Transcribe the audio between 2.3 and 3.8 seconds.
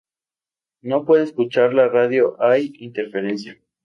hay interferencia.